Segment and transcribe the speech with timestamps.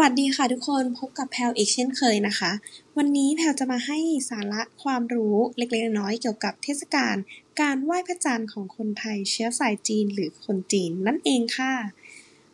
[0.00, 2.52] วัสดีค่ะทุกคนพบกับแพลอีกเช่นเคยนะคะ
[2.98, 3.98] วันนี้แพลจะมาให้
[4.30, 7.16] สาระความรู้เล็กๆน้อยๆเกี่ยวกับเทศกาล
[7.60, 11.72] การไหว้พระจันทร์ของคนไทยเชื้อสายจีนหรือคนจีนนั่นเองค่ะ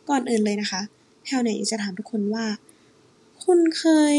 [0.09, 0.81] ก่อนอื่นเลยนะคะ
[1.23, 2.45] แพลเนี่ยจะถามทุกคนว่า
[3.43, 3.85] คุณเค
[4.15, 4.17] ย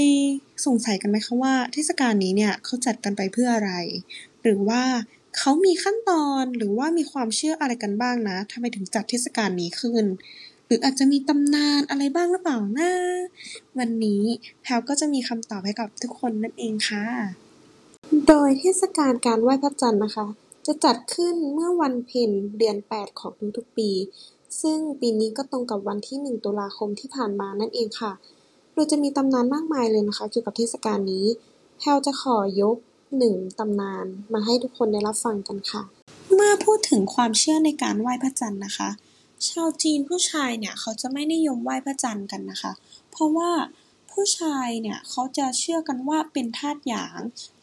[0.66, 3.72] สงสัยกันไหมคะว่า เทศกาลนี้เนี่ยเขาจัดกันไปเพื่ออะไร
[4.42, 4.82] หรือว่า
[5.38, 10.04] เขามีขั้นตอนหรือว่ามีความเชื่ออะไรกันบ้างนะทำไมถึงจัดเทศกาลนี้ขึ้น
[10.66, 12.92] หรืออาจจะมีตำนานอะไรบ้างหรือเปล่านะ
[13.78, 14.22] วันนี้
[14.62, 17.04] แพลก็จะมีคำตอบให้กับทุกคนนั่นเองค่ะ
[18.26, 20.26] โดยเทศกาลการไหว้พระจันทร์นะคะ
[20.66, 23.90] จะจัดขึ้นเมื่อวันเพ็ญเดือน 8 ของทุกๆปี
[24.60, 28.12] ซึ่งปีนี้ก็ตรงกับวันที่ 1 ตุลาคมที่ผ่านมานั่นเองค่ะ
[28.74, 31.26] โดยจะมีตำนานมากมายเลยนะคะเกี่ยวกับเทศกาลนี้
[31.78, 32.76] แพลจะขอยก
[33.18, 35.82] หนึ่งตำนานมาให้ทุกคนได้รับฟังกันค่ะ
[36.34, 38.88] เมื่อพูดถึงความเชื่อในการไหว้พระจันทร์นะคะ
[39.48, 42.72] ชาวจีนผู้ชายเนี่ยเขาจะไม่นิยมไหว้พระจันทร์กันนะคะ
[43.10, 43.50] เพราะว่า
[44.10, 47.20] ผู้ชายเนี่ยเขาจะเชื่อกันว่าเป็นธาตุหยาง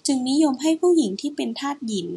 [0.07, 2.09] จึงนิยมให้ผู้หญิงที่เป็นธาตุหยิน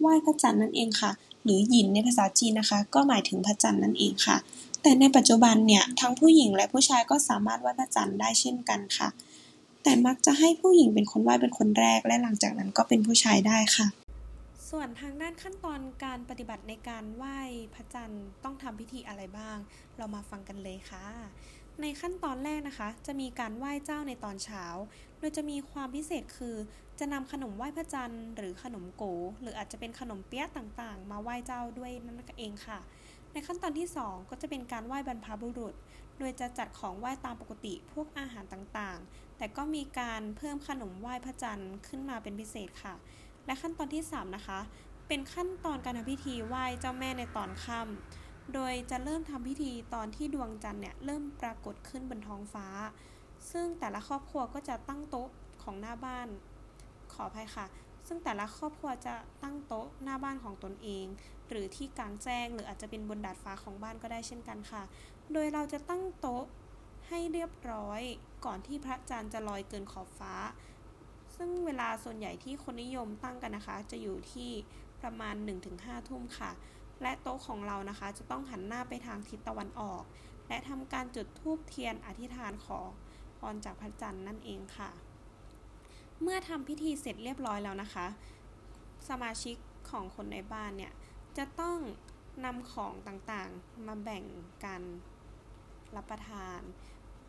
[0.00, 1.10] ไหว้พระจันทร์นั่นเองค่ะ
[1.44, 4.36] หรือหยินในภาษาจีนนะคะ ก็หมายถึงพระจันทร์นั่นเองค่ะ
[4.82, 9.08] แต่ในปัจจุบันเนี่ยทั้งผู้หญิงและผู้ชายก็สามารถไหว้พระจันทร์ได้เช่นกันค่ะ
[9.82, 13.86] แต่มักจะให้ผู้หญิงเป็นคนไหว้เป็นคนแรก และหลังจากนั้นก็เป็นผู้ชายได้ค่ะ
[14.74, 17.40] ส่วนทางด้านขั้นตอนการปฏิบัติในการไหว้
[17.74, 19.58] พระจันทร์ต้องทำพิธีอะไรบ้าง
[19.96, 21.06] เรามาฟังกันเลยค่ะ
[21.80, 24.64] ในขั้นตอนแรกนะคะ จะมีการไหว้เจ้าในตอนเช้า
[25.18, 26.56] โดยจะมีความพิเศษคือ
[26.98, 29.04] จะนำขนมไหว้พระจันทร์หรือขนมโก
[29.40, 32.78] หรืออาจจะเป็นขนมเปี๊ยะต่างๆ มาไหว้เจ้าด้วยนั่นเองค่ะ
[33.32, 35.74] ในขั้นตอนที่ 2 ก็จะเป็นการไหว้บรรพบุรุษ
[36.18, 42.94] โดยจะจัดของไหว้ตามปกติพวกอาหารต่างๆ แต่ก็มีการเพิ่มขนมไหว้พระจันทร์ขึ้นมาเป็นพิเศษค่ะ
[43.46, 44.60] และขั้นตอนที่ 3 นะคะ
[45.08, 52.66] เป็นขั้นตอนการทำพิธีไหว้เจ้าแม่ในตอนค่ำโดยจะเริ่มทำพิธีตอนที่ดวงจันทร์เนี่ยเริ่มปรากฏขึ้นบนท้องฟ้า
[53.50, 55.28] ซึ่งแต่ละครอบครัวก็จะตั้งโต๊ะ
[55.62, 56.28] ของหน้าบ้าน
[57.12, 57.66] ขออภัยค่ะ
[58.06, 61.06] ซึ่งแต่ละครอบครัวจะตั้งโต๊ะหน้าบ้านของตนเอง
[61.48, 64.82] หรือที่กลางแจ้งหรืออาจจะเป็นบนดาดฟ้าของบ้านก็ได้เช่นกันค่ะ
[65.32, 66.44] โดยเราจะตั้งโต๊ะ
[67.08, 68.00] ให้เรียบร้อย
[68.44, 70.34] ก่อนที่พระจันทร์จะลอยเกินขอบฟ้า
[71.80, 74.50] ลาส่วนใหญ่ที่คนนิยมตั้งกันนะคะ จะอยู่ที่
[75.02, 75.34] ประมาณ
[75.72, 76.50] 1-5 ทุ่มค่ะ
[77.02, 80.02] และโต๊ะของเรานะคะ จะต้องหันหน้าไปทางทิศตะวันออก
[80.48, 82.80] และทำการจุดธูปเทียนอธิษฐานขอ
[83.38, 84.90] พรจากพระจันทร์นั่นเองค่ะ
[86.22, 88.06] เมื่อทำพิธีเสร็จเรียบร้อยแล้วนะคะ
[89.08, 89.56] สมาชิก
[89.90, 90.92] ของคนในบ้านเนี่ย
[91.38, 91.78] จะต้อง
[92.44, 94.24] นำของต่างๆมาแบ่ง
[94.64, 94.82] กัน
[95.96, 96.60] รับประทาน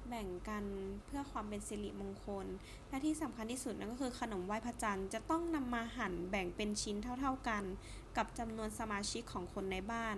[0.09, 0.64] แบ่งกัน
[1.06, 2.46] เพื่อความเป็นสิริมงคล
[2.90, 7.64] และที่สำคัญที่สุดนั่นก็คือขนมไหว้พระจันทร์จะต้องนำมาหั่นแบ่งเป็นชิ้นเท่า ๆกัน
[8.18, 10.16] กับจำนวนสมาชิกของคนในบ้าน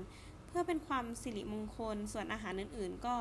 [0.48, 3.16] เพื่อเป็นความสิริมงคล ส่วนอาหารอื่นๆ ก็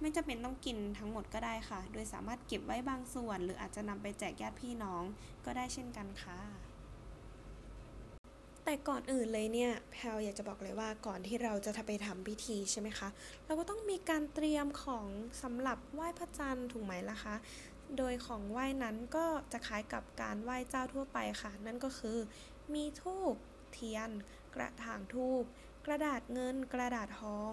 [0.00, 5.02] ไม่จำเป็นต้องกินทั้งหมดก็ได้ค่ะ โดยสามารถเก็บไว้บางส่วน หรืออาจจะนำไปแจกญาติพี่น้อง
[5.44, 6.69] ก็ได้เช่นกันค่ะ
[8.64, 13.08] แต่ก่อนอื่นเลยเนี่ยแพลอยากจะบอกเลยว่าก่อนที่เราจะไปทำพิธีใช่ไหมคะ
[13.46, 15.06] เราก็ต้องมีการเตรียมของ
[15.42, 17.34] สำหรับไหว้พระจันทร์ถูกไหมล่ะคะ
[17.98, 22.18] โดยของไหว้นั้นก็จะคล้ายกับการไหว้เจ้าทั่วไปค่ะ นั่นก็คือ
[22.74, 23.34] มีธูป
[23.72, 24.10] เทียน
[24.54, 25.44] กระถางธูป
[25.86, 27.52] กระดาษเงิน กระดาษทอง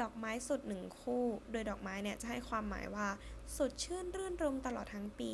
[0.00, 3.08] ดอกไม้สดหนึ่งคู่ โดยดอกไม้เนี่ยจะให้ความหมายว่า
[3.56, 5.32] สดชื่นรื่นรมตลอดทั้งปี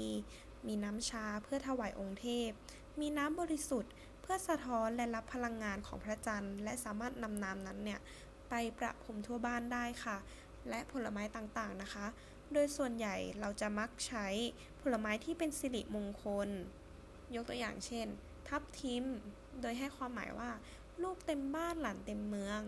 [0.66, 2.48] มีน้ำชาเพื่อถวายองค์เทพ
[3.00, 8.00] มีน้ำบริสุทธิ์ เพื่อสะท้อนและรับพลังงานของพระจันทร์ และสามารถนำน้ำนั้นเนี่ย
[8.48, 10.16] ไปประพรมทั่วบ้านได้ค่ะ
[10.68, 12.06] และผลไม้ต่างๆนะคะ
[12.52, 14.26] โดยส่วนใหญ่เราจะมักใช้
[14.82, 16.48] ผลไม้ที่เป็นสิริมงคล
[17.34, 18.06] ยกตัวอย่างเช่น
[18.48, 19.04] ทับทิม
[19.60, 20.50] โดยให้ความหมายว่า
[21.02, 22.60] ลูกเต็มบ้านหลานเต็มเมือง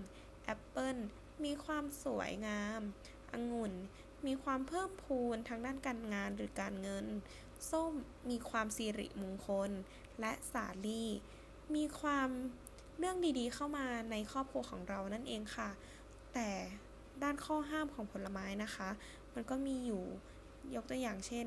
[0.45, 0.97] แอปเปิล
[1.45, 2.81] มีความสวยงาม
[3.33, 3.73] องุ่น
[4.27, 7.07] มีความเพิ่มพูนทางด้านการงานหรือการเงิน
[7.71, 7.93] ส้ม
[8.31, 9.71] มีความสิริมงคล
[10.21, 11.11] และสาลี่
[11.75, 12.29] มีความ
[12.99, 15.71] เรื่องดีๆ เข้ามาในครอบครัวของเรานั่นเองค่ะ
[16.35, 16.49] แต่
[17.23, 18.91] ด้านข้อห้ามของผลไม้นะคะ
[19.35, 20.03] มันก็มีอยู่
[20.75, 21.47] ยกตัวอย่างเช่น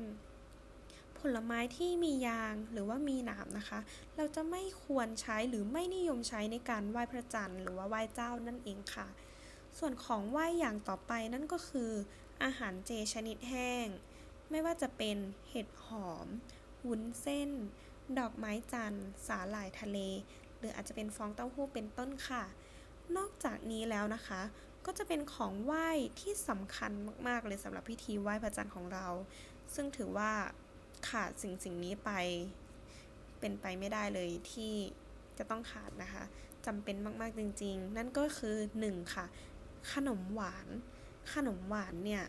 [1.18, 3.80] ผลไม้ที่มียางหรือว่ามีหนามนะคะ
[4.16, 9.06] เราจะไม่ควรใช้หรือไม่นิยมใช้ในการไหว้พระจันทร์หรือว่าไหว้เจ้านั่นเองค่ะ
[9.78, 11.90] ส่วนของไหว้อย่างต่อไปนั่นก็คือ
[12.42, 13.86] อาหารเจชนิดแห้ง
[14.50, 15.16] ไม่ว่าจะเป็น
[15.50, 16.26] เห็ดหอม
[16.86, 17.50] วุ้นเส้น
[18.18, 19.98] ดอกไม้จันทร์ สาหร่ายทะเล
[20.58, 22.44] หรืออาจจะเป็นฟองเต้าหู้เป็นต้นค่ะ
[23.16, 24.40] นอกจากนี้แล้วนะคะ
[24.86, 25.88] ก็จะเป็นของไหว้
[26.20, 26.92] ที่สำคัญ
[27.28, 29.06] มากๆเลยสำหรับพิธีไหว้พระจันทร์ของเรา
[29.74, 30.32] ซึ่งถือว่า
[31.08, 32.10] ขาดสิ่งสิ่งนี้ไป
[33.40, 34.74] เป็นไปไม่ได้เลยที่
[35.38, 36.24] จะต้องขาดนะคะ
[36.66, 38.56] จำเป็นมากๆจริง ๆ นั่นก็คือ
[38.86, 39.14] 1.
[39.14, 39.26] ค่ะ
[39.92, 40.68] ขนมหวาน
[41.34, 42.24] ขนมหวานเนี่ย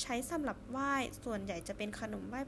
[0.00, 0.92] ใช้สำหรับไหว้
[1.24, 2.40] ส่วนใหญ่จะเป็นขนมไหว้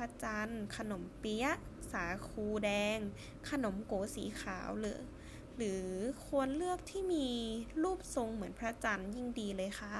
[0.00, 1.52] ระจันทร์ ขนมเปี๊ยะ
[1.92, 2.98] สาคูแดง
[3.50, 5.00] ขนมโกสีขาวหรือ
[5.56, 5.86] หรือ
[6.26, 7.28] ควรเลือกที่มี
[7.82, 9.96] รูปทรงเหมือนพระจันทร์ยิ่งดีเลยค่ะ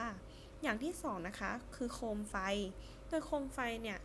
[0.62, 2.36] อย่างที่สองนะคะคือโคมไฟ
[3.08, 3.98] โดยโคมไฟเนี่ย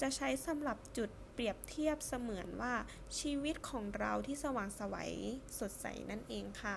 [0.00, 2.74] จะใช้สำหรับจุดเปรียบเทียบเสมือนว่า
[3.18, 5.12] ชีวิตของเราที่สว่างสวัย
[5.58, 6.76] สดใสนั่นเองค่ะ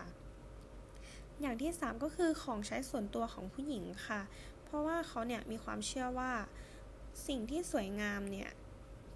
[1.42, 4.22] อย่างที่ 3 ก็คือของใช้ส่วนตัวของผู้หญิงค่ะ
[4.64, 6.32] เพราะว่าเขาเนี่ยมีความเชื่อว่า
[7.28, 8.50] สิ่งที่สวยงามเนี่ย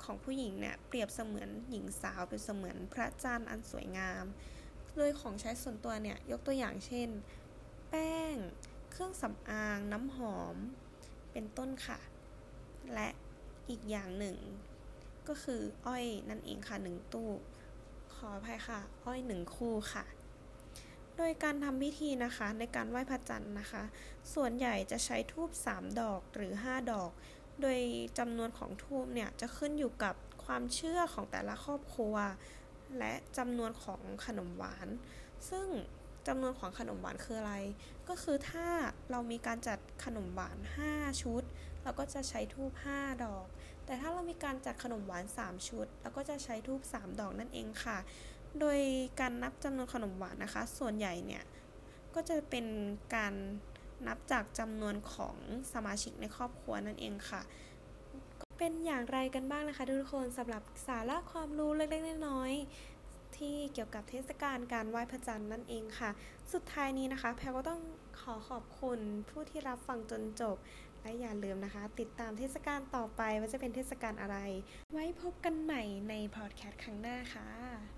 [0.03, 4.23] ของผู้หญิงเนี่ยเปรียบเสมือนหญิงสาวเป็นเสมือนพระจันทร์อันสวยงาม
[4.97, 7.09] โดยของใช้ส่วนตัวเนี่ยยกตัวอย่างเช่น
[7.89, 8.35] แป้ง
[8.91, 10.55] เครื่องสำอาง น้ำหอม
[11.31, 11.99] เป็นต้นค่ะ
[12.93, 13.09] และ
[13.69, 14.37] อีกอย่างหนึ่ง
[15.27, 17.31] ก็คืออ้อยนั่นเองค่ะหนึ่งตู้
[18.13, 20.05] ขออภัยค่ะ อ้อยหนึ่งคู่ค่ะ
[21.17, 23.83] โดยการทำพิธีนะคะในการไหว้พระจันทร์นะคะ
[24.33, 27.11] ส่วนใหญ่จะใช้ทูบ3ดอกหรือ 5 ดอก
[27.61, 27.79] โดย
[28.19, 30.15] จำนวนของทูบเนี่ยจะขึ้นอยู่กับ
[30.45, 32.15] ความเชื่อของแต่ละครอบครัว
[32.99, 34.87] และจำนวนของขนมหวาน
[35.49, 35.67] ซึ่ง
[36.27, 37.55] จำนวนของขนมหวานคืออะไร
[38.09, 38.67] ก็คือถ้า
[39.11, 40.57] เรามีการจัดขนมหวาน
[40.89, 41.43] 5 ชุด
[41.83, 43.45] เราก็จะใช้ทูบ5ดอก
[43.85, 47.97] แต่ถ้าเรามีการจัดขนมหวาน 3 ชุด เราก็จะใช้ทูบ3 ดอกนั่นเองค่ะ
[48.59, 48.79] โดย
[49.19, 51.43] การนับจำนวนขนมหวานนะคะ ส่วนใหญ่เนี่ย
[52.15, 52.65] ก็จะเป็น
[53.15, 53.33] การ
[54.07, 55.35] นับจากจำนวนของ
[55.73, 57.41] สมาชิกในครอบครัวนั่นเองค่ะ
[58.59, 66.09] เป็นอย่างไรกันบ้างนะคะ ทุกคนสำหรับสาระความรู้เล็กๆน้อยๆที่เกี่ยวกับเทศกาลการไหว้พระจันทร์นั่นเองค่ะ
[66.53, 67.81] สุดท้ายนี้นะคะ แพรก็ต้อง
[68.19, 68.99] ขอขอบคุณ
[69.29, 70.57] ผู้ที่รับฟังจนจบ
[71.01, 74.37] และอย่าลืมนะคะ ติดตามเทศกาลต่อไปว่าจะเป็นเทศกาลอะไร
[74.93, 77.94] ไว้พบกันใหม่ในพอดแคสต์ครั้งหน้าค่ะ